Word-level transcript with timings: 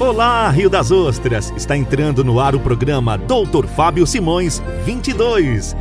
Olá, 0.00 0.48
Rio 0.48 0.70
das 0.70 0.90
Ostras! 0.90 1.52
Está 1.54 1.76
entrando 1.76 2.24
no 2.24 2.40
ar 2.40 2.54
o 2.54 2.58
programa 2.58 3.18
Doutor 3.18 3.66
Fábio 3.66 4.06
Simões 4.06 4.62
22. 4.82 5.76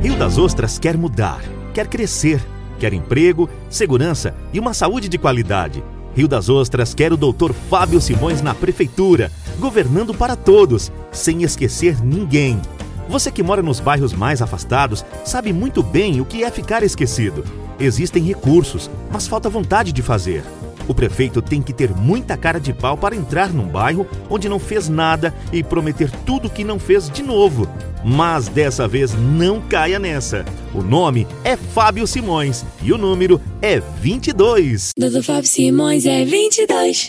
Rio 0.00 0.16
das 0.16 0.38
Ostras 0.38 0.78
quer 0.78 0.96
mudar, 0.96 1.40
quer 1.74 1.88
crescer, 1.88 2.40
quer 2.78 2.92
emprego, 2.92 3.50
segurança 3.68 4.36
e 4.52 4.60
uma 4.60 4.72
saúde 4.72 5.08
de 5.08 5.18
qualidade. 5.18 5.82
Rio 6.14 6.28
das 6.28 6.48
Ostras 6.48 6.94
quer 6.94 7.12
o 7.12 7.16
Doutor 7.16 7.52
Fábio 7.52 8.00
Simões 8.00 8.40
na 8.40 8.54
prefeitura, 8.54 9.32
governando 9.58 10.14
para 10.14 10.36
todos, 10.36 10.92
sem 11.10 11.42
esquecer 11.42 12.00
ninguém. 12.04 12.60
Você 13.08 13.32
que 13.32 13.42
mora 13.42 13.64
nos 13.64 13.80
bairros 13.80 14.12
mais 14.12 14.40
afastados 14.40 15.04
sabe 15.24 15.52
muito 15.52 15.82
bem 15.82 16.20
o 16.20 16.24
que 16.24 16.44
é 16.44 16.52
ficar 16.52 16.84
esquecido. 16.84 17.42
Existem 17.80 18.22
recursos, 18.22 18.88
mas 19.10 19.26
falta 19.26 19.50
vontade 19.50 19.90
de 19.90 20.02
fazer. 20.02 20.44
O 20.88 20.94
prefeito 20.94 21.42
tem 21.42 21.60
que 21.60 21.72
ter 21.72 21.90
muita 21.94 22.36
cara 22.36 22.60
de 22.60 22.72
pau 22.72 22.96
para 22.96 23.16
entrar 23.16 23.52
num 23.52 23.66
bairro 23.66 24.06
onde 24.30 24.48
não 24.48 24.58
fez 24.58 24.88
nada 24.88 25.34
e 25.52 25.62
prometer 25.62 26.10
tudo 26.24 26.50
que 26.50 26.62
não 26.62 26.78
fez 26.78 27.10
de 27.10 27.22
novo. 27.22 27.68
Mas 28.04 28.46
dessa 28.46 28.86
vez 28.86 29.12
não 29.14 29.60
caia 29.60 29.98
nessa. 29.98 30.44
O 30.72 30.82
nome 30.82 31.26
é 31.42 31.56
Fábio 31.56 32.06
Simões 32.06 32.64
e 32.82 32.92
o 32.92 32.98
número 32.98 33.40
é 33.60 33.80
22. 33.80 34.90
Doutor 34.96 35.22
Fábio 35.22 35.48
Simões 35.48 36.06
é 36.06 36.24
22. 36.24 37.08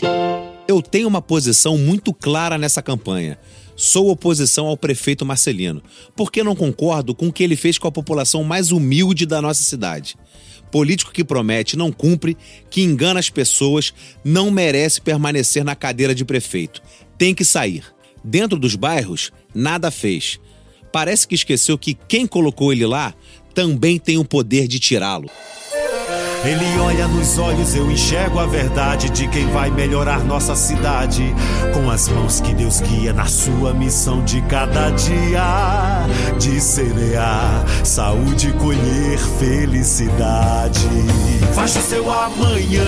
Eu 0.66 0.82
tenho 0.82 1.06
uma 1.06 1.22
posição 1.22 1.78
muito 1.78 2.12
clara 2.12 2.58
nessa 2.58 2.82
campanha. 2.82 3.38
Sou 3.76 4.10
oposição 4.10 4.66
ao 4.66 4.76
prefeito 4.76 5.24
Marcelino, 5.24 5.80
porque 6.16 6.42
não 6.42 6.56
concordo 6.56 7.14
com 7.14 7.28
o 7.28 7.32
que 7.32 7.44
ele 7.44 7.54
fez 7.54 7.78
com 7.78 7.86
a 7.86 7.92
população 7.92 8.42
mais 8.42 8.72
humilde 8.72 9.24
da 9.24 9.40
nossa 9.40 9.62
cidade. 9.62 10.16
Político 10.70 11.12
que 11.12 11.24
promete 11.24 11.76
não 11.76 11.90
cumpre, 11.90 12.36
que 12.70 12.82
engana 12.82 13.20
as 13.20 13.30
pessoas, 13.30 13.92
não 14.24 14.50
merece 14.50 15.00
permanecer 15.00 15.64
na 15.64 15.74
cadeira 15.74 16.14
de 16.14 16.24
prefeito. 16.24 16.82
Tem 17.16 17.34
que 17.34 17.44
sair. 17.44 17.84
Dentro 18.22 18.58
dos 18.58 18.74
bairros, 18.74 19.32
nada 19.54 19.90
fez. 19.90 20.38
Parece 20.92 21.26
que 21.26 21.34
esqueceu 21.34 21.78
que 21.78 21.94
quem 21.94 22.26
colocou 22.26 22.72
ele 22.72 22.86
lá 22.86 23.14
também 23.54 23.98
tem 23.98 24.18
o 24.18 24.24
poder 24.24 24.68
de 24.68 24.78
tirá-lo. 24.78 25.28
Ele 26.44 26.78
olha 26.78 27.08
nos 27.08 27.36
olhos, 27.36 27.74
eu 27.74 27.90
enxergo 27.90 28.38
a 28.38 28.46
verdade 28.46 29.10
de 29.10 29.26
quem 29.26 29.46
vai 29.48 29.70
melhorar 29.70 30.24
nossa 30.24 30.54
cidade. 30.54 31.24
Com 31.74 31.90
as 31.90 32.08
mãos 32.08 32.40
que 32.40 32.54
Deus 32.54 32.80
guia 32.80 33.12
na 33.12 33.26
sua 33.26 33.74
missão 33.74 34.24
de 34.24 34.40
cada 34.42 34.90
dia. 34.90 36.06
De 36.48 36.62
semear 36.62 37.62
saúde, 37.84 38.50
colher 38.54 39.18
felicidade. 39.38 40.88
Faz 41.54 41.76
o 41.76 41.82
seu 41.82 42.10
amanhã, 42.10 42.86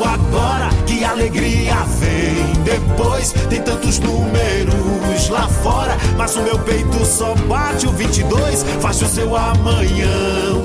agora, 0.00 0.68
que 0.86 1.02
alegria 1.02 1.74
vem. 1.98 2.62
Depois 2.62 3.32
tem 3.48 3.60
tantos 3.62 3.98
números 3.98 5.28
lá 5.28 5.48
fora, 5.48 5.96
mas 6.16 6.36
o 6.36 6.42
meu 6.42 6.56
peito 6.60 7.04
só 7.04 7.34
bate 7.48 7.88
o 7.88 7.90
22. 7.90 8.62
Faz 8.80 9.02
o 9.02 9.06
seu 9.06 9.36
amanhã, 9.36 10.08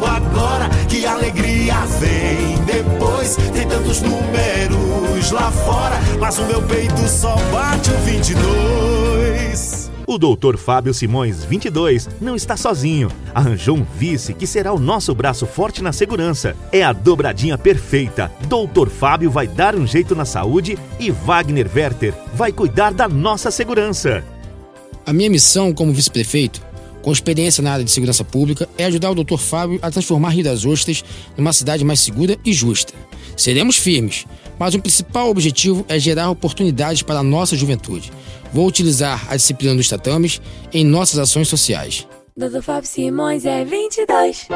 agora, 0.05 0.69
que 0.87 1.03
alegria 1.03 1.73
vem. 1.99 2.63
Depois 2.63 3.37
tem 3.55 3.67
tantos 3.67 4.01
números 4.01 5.31
lá 5.31 5.49
fora, 5.49 5.99
mas 6.19 6.37
o 6.37 6.43
meu 6.43 6.61
peito 6.61 7.07
só 7.07 7.35
bate 7.51 7.89
o 7.89 7.97
22. 8.05 8.84
O 10.07 10.19
doutor 10.19 10.55
Fábio 10.55 10.93
Simões, 10.93 11.43
22, 11.43 12.07
não 12.21 12.35
está 12.35 12.55
sozinho. 12.55 13.09
Arranjou 13.33 13.75
um 13.75 13.83
vice 13.83 14.33
que 14.33 14.45
será 14.45 14.71
o 14.71 14.79
nosso 14.79 15.15
braço 15.15 15.47
forte 15.47 15.81
na 15.81 15.91
segurança. 15.91 16.55
É 16.71 16.83
a 16.83 16.93
dobradinha 16.93 17.57
perfeita. 17.57 18.31
Doutor 18.47 18.89
Fábio 18.89 19.31
vai 19.31 19.47
dar 19.47 19.75
um 19.75 19.87
jeito 19.87 20.15
na 20.15 20.25
saúde 20.25 20.77
e 20.99 21.09
Wagner 21.09 21.69
Werther 21.73 22.13
vai 22.35 22.51
cuidar 22.51 22.93
da 22.93 23.07
nossa 23.07 23.49
segurança. 23.49 24.23
A 25.05 25.11
minha 25.11 25.29
missão 25.29 25.73
como 25.73 25.93
vice-prefeito 25.93 26.61
com 27.05 27.11
experiência 27.11 27.61
na 27.61 27.71
área 27.71 27.85
de 27.85 27.91
segurança 27.91 28.23
pública, 28.23 28.67
é 28.79 28.85
ajudar 28.85 29.11
o 29.11 29.23
Dr. 29.23 29.37
Fábio 29.37 29.77
a 29.79 29.91
transformar 29.91 30.29
Rio 30.29 30.43
das 30.43 30.65
Ostras 30.65 31.05
numa 31.37 31.53
cidade 31.53 31.85
mais 31.85 31.99
segura 31.99 32.35
e 32.43 32.51
justa. 32.51 32.95
Seremos 33.37 33.77
firmes, 33.77 34.25
mas 34.59 34.73
o 34.75 34.79
principal 34.79 35.29
objetivo 35.29 35.85
é 35.87 35.99
gerar 35.99 36.29
oportunidades 36.29 37.01
para 37.01 37.19
a 37.19 37.23
nossa 37.23 37.55
juventude. 37.55 38.11
Vou 38.53 38.67
utilizar 38.67 39.25
a 39.29 39.35
disciplina 39.35 39.75
dos 39.75 39.89
tatames 39.89 40.41
em 40.71 40.85
nossas 40.85 41.19
ações 41.19 41.47
sociais. 41.47 42.07
Dr. 42.37 42.61
Fábio 42.61 42.87
Simões 42.87 43.45
é 43.45 43.63
22 43.63 44.47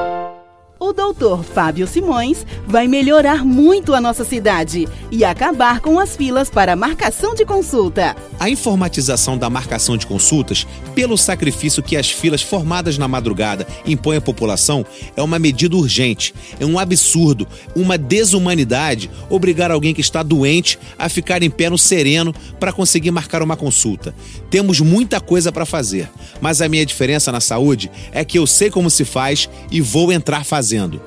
o 0.79 0.93
doutor 0.93 1.43
Fábio 1.43 1.85
Simões 1.85 2.45
vai 2.65 2.87
melhorar 2.87 3.43
muito 3.43 3.93
a 3.93 3.99
nossa 3.99 4.23
cidade 4.23 4.87
e 5.11 5.25
acabar 5.25 5.81
com 5.81 5.99
as 5.99 6.15
filas 6.15 6.49
para 6.49 6.73
marcação 6.73 7.35
de 7.35 7.45
consulta. 7.45 8.15
A 8.39 8.49
informatização 8.49 9.37
da 9.37 9.49
marcação 9.49 9.97
de 9.97 10.07
consultas, 10.07 10.65
pelo 10.95 11.17
sacrifício 11.17 11.83
que 11.83 11.97
as 11.97 12.09
filas 12.09 12.41
formadas 12.41 12.97
na 12.97 13.09
madrugada 13.09 13.67
impõem 13.85 14.17
à 14.17 14.21
população, 14.21 14.85
é 15.17 15.21
uma 15.21 15.37
medida 15.37 15.75
urgente, 15.75 16.33
é 16.57 16.65
um 16.65 16.79
absurdo, 16.79 17.45
uma 17.75 17.97
desumanidade 17.97 19.11
obrigar 19.29 19.71
alguém 19.71 19.93
que 19.93 19.99
está 19.99 20.23
doente 20.23 20.79
a 20.97 21.09
ficar 21.09 21.43
em 21.43 21.49
pé 21.49 21.69
no 21.69 21.77
sereno 21.77 22.33
para 22.57 22.71
conseguir 22.71 23.11
marcar 23.11 23.41
uma 23.41 23.57
consulta. 23.57 24.15
Temos 24.49 24.79
muita 24.79 25.19
coisa 25.19 25.51
para 25.51 25.65
fazer, 25.65 26.09
mas 26.39 26.61
a 26.61 26.69
minha 26.69 26.85
diferença 26.85 27.33
na 27.33 27.41
saúde 27.41 27.91
é 28.13 28.23
que 28.23 28.39
eu 28.39 28.47
sei 28.47 28.69
como 28.69 28.89
se 28.89 29.03
faz 29.03 29.49
e 29.69 29.81
vou 29.81 30.13
entrar 30.13 30.45
fazendo 30.45 30.68
fazendo. 30.69 31.01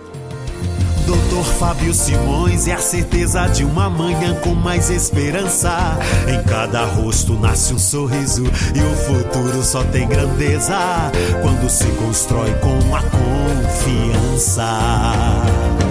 Doutor 1.07 1.45
Fábio 1.45 1.95
Simões 1.95 2.67
é 2.67 2.73
a 2.73 2.79
certeza 2.79 3.47
de 3.49 3.65
uma 3.65 3.89
manhã 3.89 4.35
com 4.37 4.55
mais 4.55 4.91
esperança. 4.91 5.99
Em 6.29 6.43
cada 6.49 6.85
rosto 6.85 7.35
nasce 7.35 7.73
um 7.75 7.79
sorriso 7.79 8.45
e 8.45 8.81
o 8.81 8.97
futuro 8.97 9.63
só 9.63 9.85
tem 9.85 10.09
grandeza 10.09 10.77
quando 11.43 11.69
se 11.69 11.87
constrói 11.93 12.53
com 12.55 12.95
a 12.95 13.03
confiança. 13.03 14.67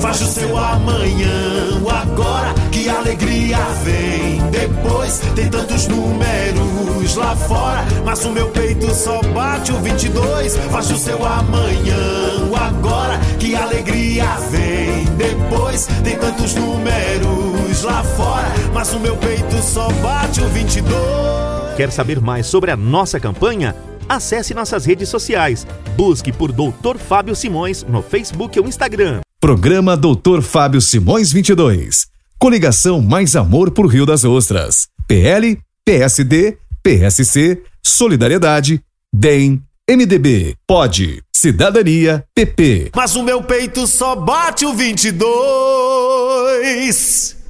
Faz 0.01 0.21
o 0.21 0.25
seu 0.25 0.57
amanhã, 0.57 1.81
o 1.81 1.89
agora, 1.89 2.53
que 2.71 2.89
alegria 2.89 3.57
vem. 3.83 4.41
Depois 4.49 5.19
tem 5.35 5.49
tantos 5.49 5.87
números 5.87 7.15
lá 7.15 7.35
fora, 7.35 7.85
mas 8.05 8.23
o 8.25 8.31
meu 8.31 8.47
peito 8.49 8.93
só 8.93 9.21
bate 9.33 9.71
o 9.71 9.79
22. 9.79 10.57
Faz 10.71 10.89
o 10.91 10.97
seu 10.97 11.23
amanhã, 11.25 12.30
que 13.51 13.55
alegria 13.55 14.25
vem. 14.49 15.05
Depois 15.17 15.85
tem 16.03 16.17
tantos 16.17 16.55
números 16.55 17.83
lá 17.83 18.01
fora, 18.01 18.53
mas 18.73 18.93
o 18.93 18.99
meu 18.99 19.17
peito 19.17 19.61
só 19.61 19.89
bate 20.01 20.39
o 20.39 20.47
22. 20.47 20.91
Quer 21.75 21.91
saber 21.91 22.21
mais 22.21 22.47
sobre 22.47 22.71
a 22.71 22.77
nossa 22.77 23.19
campanha? 23.19 23.75
Acesse 24.07 24.53
nossas 24.53 24.85
redes 24.85 25.09
sociais. 25.09 25.67
Busque 25.97 26.31
por 26.31 26.51
Doutor 26.51 26.97
Fábio 26.97 27.35
Simões 27.35 27.83
no 27.83 28.01
Facebook 28.01 28.57
ou 28.57 28.67
Instagram. 28.67 29.19
Programa 29.39 29.97
Doutor 29.97 30.41
Fábio 30.41 30.79
Simões 30.79 31.33
22. 31.33 32.07
Coligação 32.39 33.01
Mais 33.01 33.35
Amor 33.35 33.71
por 33.71 33.85
Rio 33.85 34.05
das 34.05 34.23
Ostras. 34.23 34.87
PL, 35.07 35.59
PSD, 35.85 36.57
PSC, 36.81 37.61
Solidariedade, 37.83 38.81
DEM, 39.13 39.61
MDB, 39.89 40.55
POD, 40.67 41.23
Cidadania, 41.35 42.23
PP. 42.35 42.91
Mas 42.95 43.15
o 43.15 43.23
meu 43.23 43.41
peito 43.41 43.87
só 43.87 44.15
bate 44.15 44.63
o 44.65 44.73
22. 44.73 47.40